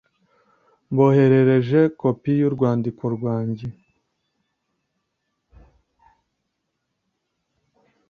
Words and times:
Mboherereje 0.91 1.79
kopi 1.99 2.31
y'urwandiko 2.39 3.03
rwanjye. 3.15 3.67